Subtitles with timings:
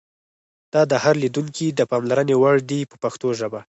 [0.73, 3.61] دا د هر لیدونکي د پاملرنې وړ دي په پښتو ژبه.